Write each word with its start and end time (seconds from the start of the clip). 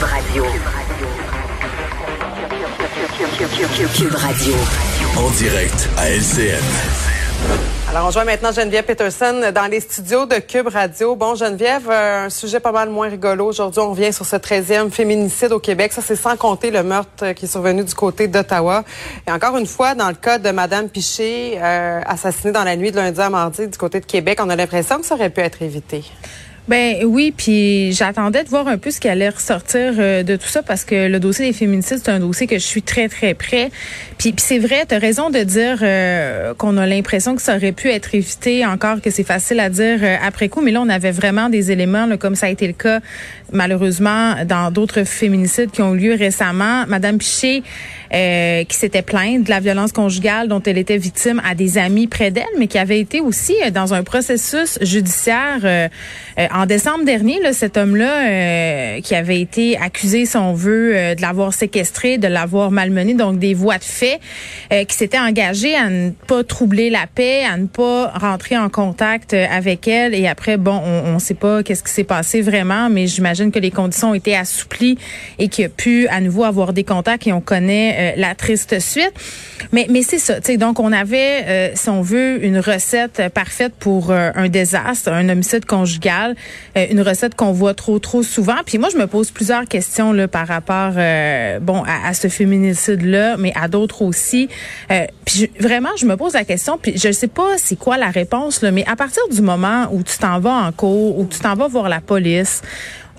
Cube 0.00 0.08
Radio. 0.08 0.44
Cube 3.94 4.14
Radio. 4.14 4.54
En 5.18 5.28
direct 5.32 5.90
à 5.98 6.08
LCN. 6.08 6.56
Alors, 7.90 8.06
on 8.06 8.10
joint 8.10 8.24
maintenant 8.24 8.50
Geneviève 8.50 8.86
Peterson 8.86 9.52
dans 9.54 9.70
les 9.70 9.80
studios 9.80 10.24
de 10.24 10.36
Cube 10.36 10.68
Radio. 10.68 11.16
Bon, 11.16 11.34
Geneviève, 11.34 11.90
euh, 11.90 12.24
un 12.24 12.30
sujet 12.30 12.60
pas 12.60 12.72
mal 12.72 12.88
moins 12.88 13.10
rigolo. 13.10 13.48
Aujourd'hui, 13.48 13.80
on 13.80 13.90
revient 13.90 14.10
sur 14.10 14.24
ce 14.24 14.36
13e 14.36 14.90
féminicide 14.90 15.52
au 15.52 15.58
Québec. 15.58 15.92
Ça, 15.92 16.00
c'est 16.00 16.16
sans 16.16 16.38
compter 16.38 16.70
le 16.70 16.82
meurtre 16.82 17.32
qui 17.32 17.44
est 17.44 17.48
survenu 17.48 17.84
du 17.84 17.92
côté 17.92 18.26
d'Ottawa. 18.26 18.84
Et 19.28 19.30
encore 19.30 19.58
une 19.58 19.66
fois, 19.66 19.94
dans 19.94 20.08
le 20.08 20.14
cas 20.14 20.38
de 20.38 20.50
Madame 20.50 20.88
Piché, 20.88 21.58
euh, 21.60 22.00
assassinée 22.06 22.52
dans 22.52 22.64
la 22.64 22.76
nuit 22.76 22.90
de 22.90 22.96
lundi 22.96 23.20
à 23.20 23.28
mardi 23.28 23.68
du 23.68 23.76
côté 23.76 24.00
de 24.00 24.06
Québec, 24.06 24.38
on 24.40 24.48
a 24.48 24.56
l'impression 24.56 24.98
que 24.98 25.04
ça 25.04 25.14
aurait 25.14 25.28
pu 25.28 25.42
être 25.42 25.60
évité. 25.60 26.04
Ben 26.70 27.04
oui, 27.04 27.34
puis 27.36 27.90
j'attendais 27.90 28.44
de 28.44 28.48
voir 28.48 28.68
un 28.68 28.78
peu 28.78 28.92
ce 28.92 29.00
qui 29.00 29.08
allait 29.08 29.30
ressortir 29.30 29.94
euh, 29.98 30.22
de 30.22 30.36
tout 30.36 30.46
ça 30.46 30.62
parce 30.62 30.84
que 30.84 31.08
le 31.08 31.18
dossier 31.18 31.44
des 31.46 31.52
féminicides, 31.52 31.98
c'est 32.04 32.12
un 32.12 32.20
dossier 32.20 32.46
que 32.46 32.60
je 32.60 32.64
suis 32.64 32.82
très, 32.82 33.08
très 33.08 33.34
près. 33.34 33.72
Puis, 34.18 34.32
c'est 34.36 34.60
vrai, 34.60 34.84
tu 34.88 34.94
as 34.94 34.98
raison 34.98 35.30
de 35.30 35.40
dire 35.40 35.78
euh, 35.82 36.54
qu'on 36.54 36.76
a 36.76 36.86
l'impression 36.86 37.34
que 37.34 37.42
ça 37.42 37.56
aurait 37.56 37.72
pu 37.72 37.88
être 37.88 38.14
évité, 38.14 38.64
encore 38.64 39.00
que 39.00 39.10
c'est 39.10 39.24
facile 39.24 39.58
à 39.58 39.68
dire 39.68 39.98
euh, 40.00 40.14
après 40.24 40.48
coup, 40.48 40.60
mais 40.60 40.70
là, 40.70 40.80
on 40.80 40.88
avait 40.88 41.10
vraiment 41.10 41.48
des 41.48 41.72
éléments, 41.72 42.06
là, 42.06 42.16
comme 42.16 42.36
ça 42.36 42.46
a 42.46 42.50
été 42.50 42.68
le 42.68 42.74
cas 42.74 43.00
malheureusement 43.52 44.36
dans 44.44 44.70
d'autres 44.70 45.02
féminicides 45.02 45.72
qui 45.72 45.82
ont 45.82 45.96
eu 45.96 45.98
lieu 45.98 46.14
récemment. 46.14 46.84
Madame 46.86 47.18
Piché, 47.18 47.64
qui 48.12 48.76
s'était 48.76 49.02
plainte 49.02 49.42
de 49.42 49.50
la 49.50 49.58
violence 49.58 49.90
conjugale 49.90 50.46
dont 50.46 50.62
elle 50.64 50.78
était 50.78 50.98
victime 50.98 51.42
à 51.44 51.56
des 51.56 51.76
amis 51.76 52.06
près 52.06 52.30
d'elle, 52.30 52.44
mais 52.60 52.68
qui 52.68 52.78
avait 52.78 53.00
été 53.00 53.20
aussi 53.20 53.56
dans 53.74 53.92
un 53.92 54.04
processus 54.04 54.78
judiciaire 54.82 55.88
en 56.52 56.59
décembre 56.66 57.04
dernier, 57.04 57.40
là, 57.40 57.52
cet 57.52 57.76
homme-là 57.76 58.28
euh, 58.28 59.00
qui 59.00 59.14
avait 59.14 59.40
été 59.40 59.76
accusé, 59.78 60.26
si 60.26 60.36
on 60.36 60.52
veut, 60.52 60.96
euh, 60.96 61.14
de 61.14 61.22
l'avoir 61.22 61.54
séquestré, 61.54 62.18
de 62.18 62.26
l'avoir 62.26 62.70
malmené, 62.70 63.14
donc 63.14 63.38
des 63.38 63.54
voies 63.54 63.78
de 63.78 63.84
fait, 63.84 64.20
euh, 64.72 64.84
qui 64.84 64.96
s'était 64.96 65.18
engagé 65.18 65.76
à 65.76 65.88
ne 65.88 66.10
pas 66.10 66.42
troubler 66.42 66.90
la 66.90 67.06
paix, 67.06 67.44
à 67.44 67.56
ne 67.56 67.66
pas 67.66 68.08
rentrer 68.08 68.58
en 68.58 68.68
contact 68.68 69.32
avec 69.32 69.86
elle. 69.86 70.14
Et 70.14 70.26
après, 70.26 70.56
bon, 70.56 70.80
on 70.84 71.14
ne 71.14 71.18
sait 71.18 71.34
pas 71.34 71.62
qu'est-ce 71.62 71.84
qui 71.84 71.92
s'est 71.92 72.04
passé 72.04 72.40
vraiment, 72.40 72.90
mais 72.90 73.06
j'imagine 73.06 73.52
que 73.52 73.58
les 73.58 73.70
conditions 73.70 74.10
ont 74.10 74.14
été 74.14 74.36
assouplies 74.36 74.98
et 75.38 75.48
qu'il 75.48 75.66
a 75.66 75.68
pu 75.68 76.08
à 76.08 76.20
nouveau 76.20 76.44
avoir 76.44 76.72
des 76.72 76.84
contacts 76.84 77.26
et 77.26 77.32
on 77.32 77.40
connaît 77.40 78.14
la 78.16 78.34
triste 78.34 78.80
suite. 78.80 79.12
Mais, 79.72 79.86
mais 79.88 80.02
c'est 80.02 80.18
ça, 80.18 80.40
donc 80.56 80.80
on 80.80 80.92
avait, 80.92 81.72
si 81.74 81.88
on 81.90 82.02
veut, 82.02 82.44
une 82.44 82.58
recette 82.58 83.22
parfaite 83.32 83.74
pour 83.78 84.12
un 84.12 84.48
désastre, 84.48 85.12
un 85.12 85.28
homicide 85.28 85.64
conjugal. 85.64 86.34
Euh, 86.76 86.86
une 86.90 87.00
recette 87.00 87.34
qu'on 87.34 87.52
voit 87.52 87.74
trop 87.74 87.98
trop 87.98 88.22
souvent. 88.22 88.56
Puis 88.64 88.78
moi, 88.78 88.88
je 88.92 88.96
me 88.96 89.06
pose 89.06 89.30
plusieurs 89.30 89.66
questions 89.66 90.12
là 90.12 90.28
par 90.28 90.46
rapport 90.46 90.92
euh, 90.96 91.58
bon 91.58 91.82
à, 91.86 92.14
ce 92.14 92.28
féminicide 92.28 93.02
là, 93.02 93.36
mais 93.36 93.52
à 93.56 93.66
d'autres 93.66 94.02
aussi. 94.02 94.48
Euh, 94.90 95.06
puis 95.24 95.50
vraiment, 95.58 95.90
je 95.98 96.06
me 96.06 96.16
pose 96.16 96.34
la 96.34 96.44
question. 96.44 96.78
Puis 96.78 96.96
je 96.96 97.10
sais 97.10 97.28
pas 97.28 97.56
c'est 97.56 97.76
quoi 97.76 97.96
la 97.98 98.10
réponse 98.10 98.62
là, 98.62 98.70
mais 98.70 98.84
à 98.86 98.94
partir 98.94 99.22
du 99.32 99.42
moment 99.42 99.88
où 99.92 100.02
tu 100.02 100.16
t'en 100.18 100.38
vas 100.38 100.54
en 100.54 100.72
cours, 100.72 101.18
où 101.18 101.26
tu 101.26 101.40
t'en 101.40 101.54
vas 101.54 101.66
voir 101.66 101.88
la 101.88 102.00
police, 102.00 102.62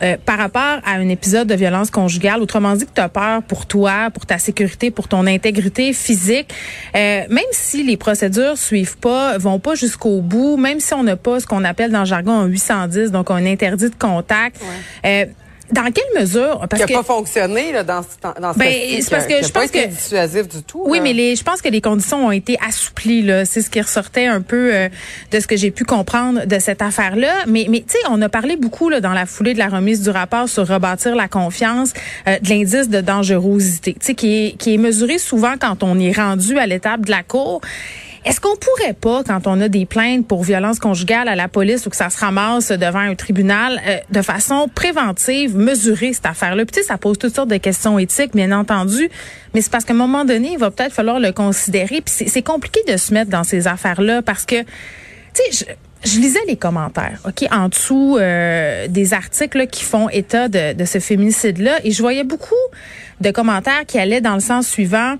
euh, 0.01 0.17
par 0.25 0.37
rapport 0.37 0.79
à 0.83 0.93
un 0.93 1.09
épisode 1.09 1.47
de 1.47 1.55
violence 1.55 1.91
conjugale, 1.91 2.41
autrement 2.41 2.75
dit 2.75 2.85
que 2.85 2.93
tu 2.93 3.01
as 3.01 3.09
peur 3.09 3.43
pour 3.43 3.65
toi, 3.65 4.09
pour 4.13 4.25
ta 4.25 4.37
sécurité, 4.37 4.91
pour 4.91 5.07
ton 5.07 5.27
intégrité 5.27 5.93
physique, 5.93 6.53
euh, 6.95 7.23
même 7.29 7.43
si 7.51 7.83
les 7.83 7.97
procédures 7.97 8.57
suivent 8.57 8.97
pas, 8.97 9.37
vont 9.37 9.59
pas 9.59 9.75
jusqu'au 9.75 10.21
bout, 10.21 10.57
même 10.57 10.79
si 10.79 10.93
on 10.93 11.03
n'a 11.03 11.15
pas 11.15 11.39
ce 11.39 11.45
qu'on 11.45 11.63
appelle 11.63 11.91
dans 11.91 11.99
le 11.99 12.05
jargon 12.05 12.31
un 12.31 12.45
810, 12.45 13.11
donc 13.11 13.29
un 13.31 13.45
interdit 13.45 13.89
de 13.89 13.95
contact, 13.95 14.61
euh, 15.05 15.25
dans 15.71 15.91
quelle 15.91 16.21
mesure? 16.21 16.65
Parce 16.69 16.85
qui 16.85 16.91
n'a 16.91 16.99
pas 16.99 17.05
fonctionné 17.05 17.71
là, 17.71 17.83
dans 17.83 18.01
dans 18.21 18.53
ben, 18.53 18.73
c'est 19.01 19.09
parce 19.09 19.25
que 19.25 19.43
je 19.43 19.51
pense 19.51 19.71
que 19.71 19.87
dissuasif 19.87 20.47
du 20.47 20.63
tout. 20.63 20.83
Oui, 20.85 20.99
mais 21.01 21.13
les, 21.13 21.35
je 21.35 21.43
pense 21.43 21.61
que 21.61 21.69
les 21.69 21.81
conditions 21.81 22.27
ont 22.27 22.31
été 22.31 22.57
assouplies 22.65 23.21
là. 23.21 23.45
C'est 23.45 23.61
ce 23.61 23.69
qui 23.69 23.81
ressortait 23.81 24.27
un 24.27 24.41
peu 24.41 24.73
euh, 24.73 24.89
de 25.31 25.39
ce 25.39 25.47
que 25.47 25.55
j'ai 25.55 25.71
pu 25.71 25.83
comprendre 25.85 26.45
de 26.45 26.59
cette 26.59 26.81
affaire-là. 26.81 27.45
Mais 27.47 27.65
mais 27.69 27.79
tu 27.79 27.93
sais, 27.93 27.99
on 28.09 28.21
a 28.21 28.29
parlé 28.29 28.55
beaucoup 28.55 28.89
là 28.89 29.01
dans 29.01 29.13
la 29.13 29.25
foulée 29.25 29.53
de 29.53 29.59
la 29.59 29.69
remise 29.69 30.01
du 30.01 30.09
rapport 30.09 30.49
sur 30.49 30.67
rebâtir 30.67 31.15
la 31.15 31.27
confiance, 31.27 31.93
euh, 32.27 32.39
de 32.39 32.49
l'indice 32.49 32.89
de 32.89 33.01
dangerosité, 33.01 33.93
tu 33.93 34.05
sais 34.07 34.15
qui 34.15 34.47
est 34.47 34.57
qui 34.57 34.73
est 34.73 34.77
mesuré 34.77 35.17
souvent 35.17 35.53
quand 35.59 35.83
on 35.83 35.99
est 35.99 36.11
rendu 36.11 36.57
à 36.57 36.67
l'étape 36.67 37.05
de 37.05 37.11
la 37.11 37.23
cour. 37.23 37.61
Est-ce 38.23 38.39
qu'on 38.39 38.55
pourrait 38.55 38.93
pas, 38.93 39.23
quand 39.23 39.47
on 39.47 39.59
a 39.61 39.67
des 39.67 39.87
plaintes 39.87 40.27
pour 40.27 40.43
violence 40.43 40.77
conjugale 40.77 41.27
à 41.27 41.35
la 41.35 41.47
police 41.47 41.87
ou 41.87 41.89
que 41.89 41.95
ça 41.95 42.11
se 42.11 42.19
ramasse 42.19 42.69
devant 42.71 42.99
un 42.99 43.15
tribunal, 43.15 43.81
euh, 43.87 43.97
de 44.11 44.21
façon 44.21 44.69
préventive, 44.73 45.57
mesurer 45.57 46.13
cette 46.13 46.27
affaire-là? 46.27 46.63
Puis 46.65 46.83
ça 46.83 46.99
pose 46.99 47.17
toutes 47.17 47.33
sortes 47.33 47.49
de 47.49 47.57
questions 47.57 47.97
éthiques, 47.97 48.35
bien 48.35 48.51
entendu, 48.51 49.09
mais 49.55 49.61
c'est 49.61 49.71
parce 49.71 49.85
qu'à 49.85 49.93
un 49.93 49.97
moment 49.97 50.23
donné, 50.23 50.51
il 50.53 50.59
va 50.59 50.69
peut-être 50.69 50.93
falloir 50.93 51.19
le 51.19 51.31
considérer. 51.31 52.01
Puis 52.01 52.27
c'est 52.27 52.41
compliqué 52.43 52.81
de 52.87 52.95
se 52.95 53.11
mettre 53.11 53.31
dans 53.31 53.43
ces 53.43 53.67
affaires-là 53.67 54.21
parce 54.21 54.45
que, 54.45 54.61
tu 54.61 55.41
sais, 55.51 55.75
je, 56.03 56.19
lisais 56.19 56.39
les 56.47 56.57
commentaires, 56.57 57.19
OK, 57.25 57.47
en 57.51 57.69
dessous 57.69 58.17
euh, 58.19 58.87
des 58.87 59.15
articles 59.15 59.65
qui 59.65 59.83
font 59.83 60.09
état 60.09 60.47
de, 60.47 60.73
de 60.73 60.85
ce 60.85 60.99
féminicide-là, 60.99 61.79
et 61.83 61.91
je 61.91 62.01
voyais 62.01 62.23
beaucoup 62.23 62.53
de 63.19 63.31
commentaires 63.31 63.85
qui 63.87 63.97
allaient 63.97 64.21
dans 64.21 64.33
le 64.33 64.39
sens 64.41 64.67
suivant. 64.67 65.15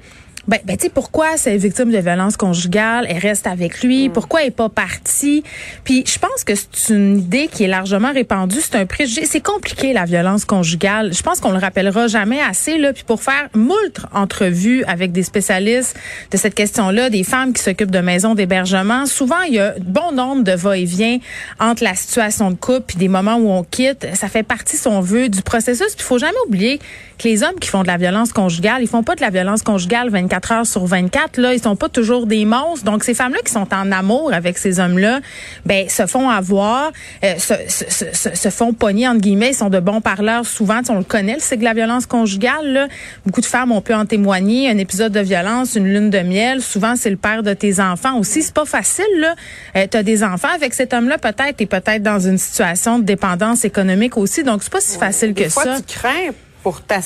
Ben, 0.48 0.60
ben 0.66 0.76
tu 0.76 0.84
sais, 0.84 0.90
pourquoi 0.90 1.38
cette 1.38 1.62
victime 1.62 1.92
de 1.92 1.98
violence 2.00 2.36
conjugale, 2.36 3.06
elle 3.08 3.20
reste 3.20 3.46
avec 3.46 3.84
lui? 3.84 4.10
Mm. 4.10 4.12
Pourquoi 4.12 4.42
elle 4.42 4.48
est 4.48 4.52
pas 4.52 4.70
partie? 4.70 5.44
Puis 5.84 6.04
je 6.08 6.18
pense 6.18 6.44
que 6.44 6.54
c'est 6.56 6.94
une 6.94 7.20
idée 7.20 7.48
qui 7.48 7.64
est 7.64 7.68
largement 7.68 8.12
répandue. 8.12 8.60
C'est 8.60 8.76
un 8.76 8.86
préjugé. 8.86 9.26
C'est 9.26 9.42
compliqué, 9.42 9.94
la 9.94 10.06
violence 10.06 10.46
conjugale. 10.46 11.14
Je 11.14 11.22
pense 11.22 11.40
qu'on 11.40 11.52
le 11.52 11.60
rappellera 11.60 12.08
jamais 12.08 12.42
assez, 12.42 12.78
là. 12.80 12.92
Puis 12.92 13.04
pour 13.04 13.22
faire 13.22 13.50
moult 13.54 14.00
entrevues 14.14 14.84
avec 14.86 15.12
des 15.12 15.24
spécialistes 15.24 15.96
de 16.32 16.38
cette 16.38 16.56
question-là, 16.56 17.10
des 17.10 17.24
femmes 17.24 17.54
qui 17.54 17.62
s'occupent 17.62 17.92
de 17.92 18.00
maisons 18.00 18.34
d'hébergement, 18.34 19.06
souvent, 19.06 19.42
il 19.48 19.56
y 19.56 19.60
a 19.60 19.76
bon 19.80 20.12
nombre 20.12 20.44
de 20.44 20.54
va-et-vient 20.54 21.20
entre 21.60 21.84
la 21.84 21.94
situation 21.94 22.50
de 22.50 22.56
couple 22.56 22.86
puis 22.88 22.98
des 22.98 23.10
moments 23.10 23.36
où 23.36 23.50
on 23.52 23.64
quitte. 23.64 24.08
Ça 24.16 24.28
fait 24.28 24.44
partie, 24.44 24.78
si 24.78 24.88
on 24.88 25.02
veut, 25.02 25.30
du 25.30 25.44
processus. 25.44 25.94
Puis 25.96 26.00
il 26.00 26.04
faut 26.04 26.18
jamais 26.18 26.34
oublier 26.48 26.80
que 27.20 27.28
les 27.28 27.44
hommes 27.44 27.60
qui 27.60 27.70
font 27.70 27.84
de 27.84 27.88
la 27.88 27.98
violence 27.98 28.34
conjugale, 28.34 28.82
ils 28.82 28.88
font 28.88 29.04
pas 29.04 29.16
de 29.16 29.22
la 29.22 29.30
violence 29.30 29.62
conjugale 29.62 30.10
24 30.10 30.31
heures 30.52 30.66
sur 30.66 30.86
24. 30.86 31.38
Là, 31.38 31.54
ils 31.54 31.62
sont 31.62 31.76
pas 31.76 31.90
toujours 31.90 32.26
des 32.28 32.46
monstres. 32.46 32.86
Donc, 32.86 33.04
ces 33.04 33.14
femmes-là 33.14 33.40
qui 33.46 33.52
sont 33.52 33.68
en 33.74 33.92
amour 33.92 34.34
avec 34.34 34.58
ces 34.58 34.80
hommes-là, 34.80 35.20
ben, 35.66 35.90
se 35.90 36.06
font 36.06 36.30
avoir, 36.30 36.92
euh, 37.24 37.34
se, 37.38 37.54
se, 37.68 38.36
se, 38.36 38.50
font 38.50 38.74
pogner, 38.74 39.08
entre 39.08 39.22
guillemets. 39.22 39.50
Ils 39.50 39.56
sont 39.56 39.70
de 39.70 39.80
bons 39.80 40.02
parleurs 40.02 40.46
souvent. 40.46 40.82
on 40.90 40.98
le 40.98 41.04
connaît, 41.04 41.38
c'est 41.40 41.58
de 41.58 41.64
la 41.64 41.74
violence 41.74 42.06
conjugale. 42.06 42.74
Là. 42.74 42.88
Beaucoup 43.26 43.42
de 43.42 43.46
femmes 43.46 43.72
ont 43.72 43.82
pu 43.82 43.94
en 43.94 44.06
témoigner. 44.06 44.70
Un 44.70 44.78
épisode 44.78 45.12
de 45.12 45.20
violence, 45.20 45.76
une 45.76 45.88
lune 45.88 46.10
de 46.10 46.20
miel. 46.20 46.62
Souvent, 46.62 46.96
c'est 46.96 47.10
le 47.10 47.18
père 47.18 47.44
de 47.44 47.54
tes 47.54 47.80
enfants 47.80 48.18
aussi. 48.18 48.44
C'est 48.44 48.54
pas 48.54 48.66
facile, 48.66 49.06
là. 49.18 49.36
Euh, 49.76 49.88
tu 49.90 49.98
as 49.98 50.04
des 50.04 50.24
enfants 50.24 50.54
avec 50.56 50.74
cet 50.74 50.94
homme-là, 50.94 51.18
peut-être. 51.18 51.60
et 51.60 51.66
peut-être 51.66 52.04
dans 52.04 52.20
une 52.20 52.38
situation 52.38 53.00
de 53.00 53.04
dépendance 53.04 53.66
économique 53.66 54.18
aussi. 54.18 54.44
Donc, 54.44 54.64
c'est 54.64 54.72
pas 54.72 54.82
si 54.82 54.98
facile 54.98 55.34
que 55.34 55.50
fois, 55.50 55.64
ça. 55.64 55.78
Tu 55.86 55.98
crains 55.98 56.32
pour 56.64 56.82
ta, 56.82 57.00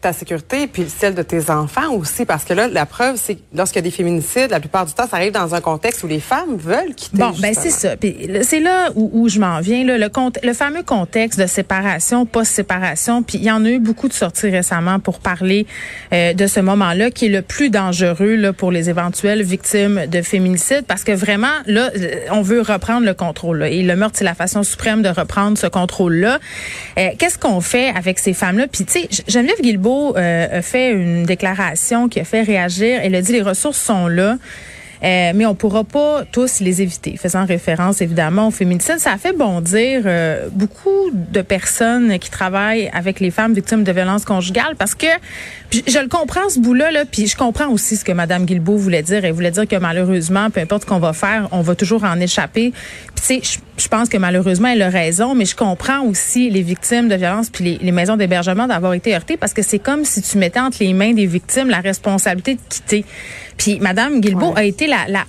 ta 0.00 0.12
sécurité 0.12 0.66
puis 0.66 0.86
celle 0.88 1.14
de 1.14 1.22
tes 1.22 1.50
enfants 1.50 1.92
aussi 1.92 2.24
parce 2.24 2.44
que 2.44 2.52
là 2.52 2.68
la 2.68 2.86
preuve 2.86 3.16
c'est 3.16 3.36
que 3.36 3.40
lorsqu'il 3.54 3.78
y 3.78 3.84
a 3.86 3.90
des 3.90 3.90
féminicides 3.90 4.50
la 4.50 4.60
plupart 4.60 4.86
du 4.86 4.92
temps 4.92 5.06
ça 5.08 5.16
arrive 5.16 5.32
dans 5.32 5.54
un 5.54 5.60
contexte 5.60 6.02
où 6.04 6.06
les 6.06 6.20
femmes 6.20 6.56
veulent 6.56 6.94
quitter 6.94 7.18
Bon 7.18 7.32
ben 7.40 7.54
c'est 7.54 7.70
ça. 7.70 7.96
Puis 7.96 8.28
c'est 8.42 8.60
là 8.60 8.90
où, 8.94 9.10
où 9.12 9.28
je 9.28 9.38
m'en 9.38 9.60
viens 9.60 9.84
là, 9.84 9.98
le 9.98 10.10
le 10.42 10.52
fameux 10.52 10.82
contexte 10.82 11.40
de 11.40 11.46
séparation 11.46 12.26
post-séparation 12.26 13.22
puis 13.22 13.38
il 13.38 13.44
y 13.44 13.50
en 13.50 13.64
a 13.64 13.68
eu 13.68 13.78
beaucoup 13.78 14.08
de 14.08 14.12
sorties 14.12 14.50
récemment 14.50 15.00
pour 15.00 15.20
parler 15.20 15.66
euh, 16.12 16.32
de 16.32 16.46
ce 16.46 16.60
moment-là 16.60 17.10
qui 17.10 17.26
est 17.26 17.30
le 17.30 17.42
plus 17.42 17.70
dangereux 17.70 18.36
là 18.36 18.52
pour 18.52 18.70
les 18.70 18.90
éventuelles 18.90 19.42
victimes 19.42 20.06
de 20.06 20.22
féminicide 20.22 20.84
parce 20.86 21.04
que 21.04 21.12
vraiment 21.12 21.48
là 21.66 21.90
euh, 21.96 22.26
on 22.30 22.42
veut 22.42 22.60
reprendre 22.60 23.06
le 23.06 23.14
contrôle 23.14 23.58
là, 23.58 23.68
et 23.68 23.82
le 23.82 23.96
meurtre 23.96 24.18
c'est 24.18 24.24
la 24.24 24.34
façon 24.34 24.62
suprême 24.62 25.02
de 25.02 25.08
reprendre 25.08 25.58
ce 25.58 25.66
contrôle 25.66 26.14
là 26.14 26.38
euh, 26.98 27.08
qu'est-ce 27.18 27.38
qu'on 27.38 27.60
fait 27.60 27.88
avec 27.88 28.18
ces 28.18 28.34
femmes 28.34 28.58
là 28.58 28.66
puis 29.08 29.22
Geneviève 29.28 29.60
Guilbeault 29.60 30.16
euh, 30.16 30.58
a 30.58 30.62
fait 30.62 30.92
une 30.92 31.24
déclaration 31.24 32.08
qui 32.08 32.20
a 32.20 32.24
fait 32.24 32.42
réagir. 32.42 33.00
Elle 33.02 33.14
a 33.14 33.22
dit 33.22 33.32
les 33.32 33.42
ressources 33.42 33.80
sont 33.80 34.08
là. 34.08 34.36
Euh, 35.02 35.32
mais 35.34 35.46
on 35.46 35.54
pourra 35.54 35.84
pas 35.84 36.24
tous 36.30 36.60
les 36.60 36.82
éviter. 36.82 37.16
Faisant 37.16 37.46
référence 37.46 38.02
évidemment 38.02 38.48
au 38.48 38.50
féminicide, 38.50 38.98
ça 38.98 39.12
a 39.12 39.18
fait 39.18 39.32
bondir 39.32 40.02
euh, 40.04 40.48
beaucoup 40.52 41.10
de 41.12 41.40
personnes 41.40 42.18
qui 42.18 42.30
travaillent 42.30 42.90
avec 42.92 43.20
les 43.20 43.30
femmes 43.30 43.54
victimes 43.54 43.82
de 43.82 43.92
violences 43.92 44.24
conjugales 44.24 44.76
parce 44.76 44.94
que 44.94 45.06
je, 45.70 45.98
le 45.98 46.08
comprends 46.08 46.48
ce 46.48 46.58
bout-là, 46.58 46.90
là, 46.90 47.04
puis 47.04 47.28
je 47.28 47.36
comprends 47.36 47.68
aussi 47.68 47.96
ce 47.96 48.04
que 48.04 48.12
Madame 48.12 48.44
Guilbeault 48.44 48.76
voulait 48.76 49.02
dire. 49.02 49.24
Elle 49.24 49.32
voulait 49.32 49.52
dire 49.52 49.66
que 49.66 49.76
malheureusement, 49.76 50.50
peu 50.50 50.60
importe 50.60 50.82
ce 50.82 50.86
qu'on 50.86 50.98
va 50.98 51.12
faire, 51.12 51.48
on 51.52 51.62
va 51.62 51.74
toujours 51.74 52.04
en 52.04 52.18
échapper. 52.20 52.72
Puis 53.14 53.40
je, 53.42 53.58
je 53.82 53.88
pense 53.88 54.08
que 54.08 54.18
malheureusement 54.18 54.68
elle 54.68 54.82
a 54.82 54.90
raison, 54.90 55.34
mais 55.34 55.46
je 55.46 55.56
comprends 55.56 56.02
aussi 56.02 56.50
les 56.50 56.62
victimes 56.62 57.08
de 57.08 57.14
violences 57.14 57.48
puis 57.48 57.78
les 57.80 57.92
maisons 57.92 58.16
d'hébergement 58.16 58.66
d'avoir 58.66 58.92
été 58.94 59.14
heurtées 59.14 59.36
parce 59.36 59.54
que 59.54 59.62
c'est 59.62 59.78
comme 59.78 60.04
si 60.04 60.20
tu 60.20 60.36
mettais 60.36 60.60
entre 60.60 60.78
les 60.80 60.92
mains 60.92 61.12
des 61.12 61.26
victimes 61.26 61.70
la 61.70 61.80
responsabilité 61.80 62.54
de 62.54 62.60
quitter. 62.68 63.04
Puis 63.60 63.78
Madame 63.78 64.22
Guilbeault 64.22 64.54
a 64.56 64.64
été 64.64 64.86
la, 64.86 65.06
la 65.06 65.26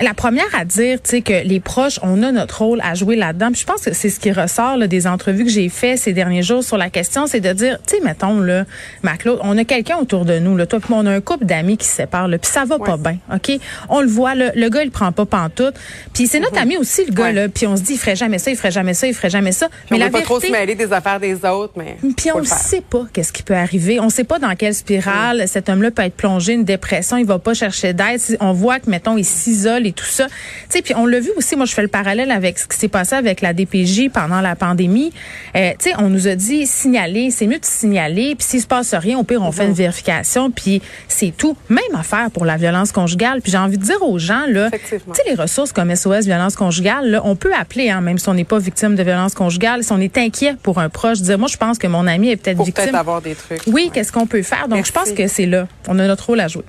la 0.00 0.14
première 0.14 0.46
à 0.54 0.64
dire, 0.64 1.00
tu 1.02 1.10
sais, 1.10 1.22
que 1.22 1.46
les 1.46 1.60
proches, 1.60 1.98
on 2.02 2.22
a 2.22 2.32
notre 2.32 2.62
rôle 2.62 2.80
à 2.82 2.94
jouer 2.94 3.16
là-dedans. 3.16 3.50
Puis 3.52 3.62
je 3.62 3.66
pense 3.66 3.82
que 3.82 3.92
c'est 3.94 4.10
ce 4.10 4.20
qui 4.20 4.32
ressort 4.32 4.76
là, 4.76 4.86
des 4.86 5.06
entrevues 5.06 5.44
que 5.44 5.50
j'ai 5.50 5.68
fait 5.68 5.96
ces 5.96 6.12
derniers 6.12 6.42
jours 6.42 6.62
sur 6.62 6.76
la 6.76 6.90
question, 6.90 7.26
c'est 7.26 7.40
de 7.40 7.52
dire, 7.52 7.78
tu 7.86 7.96
sais, 7.96 8.02
mettons 8.02 8.40
là, 8.40 8.64
Maclo, 9.02 9.38
on 9.42 9.56
a 9.56 9.64
quelqu'un 9.64 9.96
autour 9.96 10.24
de 10.24 10.38
nous, 10.38 10.56
là, 10.56 10.66
toi, 10.66 10.80
on 10.90 11.06
a 11.06 11.10
un 11.10 11.20
couple 11.20 11.46
d'amis 11.46 11.76
qui 11.76 11.86
se 11.86 11.94
séparent, 11.94 12.28
là, 12.28 12.38
puis 12.38 12.50
ça 12.50 12.64
va 12.64 12.78
pas 12.78 12.96
bien, 12.96 13.18
ok? 13.32 13.58
On 13.88 14.00
le 14.00 14.08
voit, 14.08 14.34
là, 14.34 14.52
le 14.54 14.68
gars 14.68 14.82
il 14.82 14.90
prend 14.90 15.12
pas 15.12 15.24
pantoute, 15.24 15.74
puis 16.12 16.26
c'est 16.26 16.40
notre 16.40 16.56
mm-hmm. 16.56 16.62
ami 16.62 16.76
aussi 16.76 17.04
le 17.06 17.12
gars 17.12 17.32
là, 17.32 17.48
puis 17.48 17.66
on 17.66 17.76
se 17.76 17.82
dit 17.82 17.94
il 17.94 17.98
ferait 17.98 18.16
jamais 18.16 18.38
ça, 18.38 18.50
il 18.50 18.56
ferait 18.56 18.70
jamais 18.70 18.94
ça, 18.94 19.06
il 19.06 19.14
ferait 19.14 19.30
jamais 19.30 19.52
ça. 19.52 19.68
mais 19.90 19.96
on 19.96 20.00
la 20.00 20.10
pas 20.10 20.22
trop 20.22 20.40
se 20.40 20.50
mêler 20.50 20.74
des 20.74 20.92
affaires 20.92 21.20
des 21.20 21.44
autres, 21.44 21.74
mais 21.76 21.96
puis 22.16 22.30
on 22.34 22.40
ne 22.40 22.44
sait 22.44 22.82
pas 22.82 23.04
qu'est-ce 23.12 23.32
qui 23.32 23.42
peut 23.42 23.54
arriver, 23.54 24.00
on 24.00 24.10
sait 24.10 24.24
pas 24.24 24.38
dans 24.38 24.54
quelle 24.54 24.74
spirale 24.74 25.44
mm. 25.44 25.46
cet 25.46 25.68
homme-là 25.68 25.90
peut 25.90 26.02
être 26.02 26.16
plongé, 26.16 26.52
une 26.52 26.64
dépression, 26.64 27.16
il 27.16 27.26
va 27.26 27.38
pas 27.38 27.54
chercher 27.54 27.92
d'aide. 27.92 28.20
On 28.40 28.52
voit 28.52 28.80
que 28.80 28.90
mettons 28.90 29.16
il 29.16 29.24
s'isole 29.24 29.85
et 29.86 29.92
tout 29.92 30.04
ça. 30.04 30.26
Tu 30.26 30.32
sais, 30.68 30.82
puis 30.82 30.94
on 30.94 31.06
l'a 31.06 31.20
vu 31.20 31.30
aussi. 31.36 31.56
Moi, 31.56 31.66
je 31.66 31.74
fais 31.74 31.82
le 31.82 31.88
parallèle 31.88 32.30
avec 32.30 32.58
ce 32.58 32.66
qui 32.66 32.76
s'est 32.76 32.88
passé 32.88 33.14
avec 33.14 33.40
la 33.40 33.52
DPJ 33.52 34.10
pendant 34.12 34.40
la 34.40 34.56
pandémie. 34.56 35.12
Euh, 35.56 35.70
tu 35.78 35.90
sais, 35.90 35.96
on 35.98 36.08
nous 36.08 36.28
a 36.28 36.34
dit 36.34 36.66
signaler, 36.66 37.30
c'est 37.30 37.46
mieux 37.46 37.58
de 37.58 37.64
signaler. 37.64 38.34
Puis 38.36 38.46
s'il 38.46 38.60
se 38.60 38.66
passe 38.66 38.94
rien, 38.94 39.18
au 39.18 39.24
pire, 39.24 39.42
on 39.42 39.52
fait 39.52 39.66
une 39.66 39.72
vérification. 39.72 40.50
Puis 40.50 40.82
c'est 41.08 41.32
tout. 41.36 41.56
Même 41.68 41.82
affaire 41.94 42.30
pour 42.30 42.44
la 42.44 42.56
violence 42.56 42.92
conjugale. 42.92 43.40
Puis 43.40 43.52
j'ai 43.52 43.58
envie 43.58 43.78
de 43.78 43.84
dire 43.84 44.02
aux 44.02 44.18
gens 44.18 44.44
là, 44.48 44.70
tu 44.70 44.78
sais, 44.78 45.22
les 45.26 45.34
ressources 45.34 45.72
comme 45.72 45.94
SOS 45.94 46.26
violence 46.26 46.56
conjugale, 46.56 47.10
là, 47.10 47.22
on 47.24 47.36
peut 47.36 47.52
appeler, 47.54 47.90
hein, 47.90 48.00
même 48.00 48.18
si 48.18 48.28
on 48.28 48.34
n'est 48.34 48.44
pas 48.44 48.58
victime 48.58 48.94
de 48.94 49.02
violence 49.02 49.34
conjugale, 49.34 49.84
si 49.84 49.92
on 49.92 50.00
est 50.00 50.18
inquiet 50.18 50.54
pour 50.62 50.78
un 50.78 50.88
proche, 50.88 51.20
dire 51.20 51.38
moi, 51.38 51.48
je 51.48 51.56
pense 51.56 51.78
que 51.78 51.86
mon 51.86 52.06
ami 52.06 52.30
est 52.30 52.36
peut-être 52.36 52.62
victime. 52.62 52.84
Peut-être 52.84 52.94
avoir 52.94 53.22
des 53.22 53.34
trucs. 53.34 53.62
Oui, 53.66 53.90
qu'est-ce 53.92 54.12
qu'on 54.12 54.26
peut 54.26 54.42
faire? 54.42 54.68
Donc, 54.68 54.84
je 54.84 54.92
pense 54.92 55.12
que 55.12 55.26
c'est 55.26 55.46
là. 55.46 55.66
On 55.88 55.98
a 55.98 56.06
notre 56.06 56.26
rôle 56.26 56.40
à 56.40 56.48
jouer. 56.48 56.64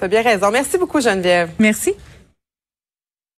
Tu 0.00 0.04
as 0.06 0.08
bien 0.08 0.22
raison. 0.22 0.50
Merci 0.50 0.78
beaucoup, 0.78 0.98
Geneviève. 0.98 1.50
Merci. 1.58 1.94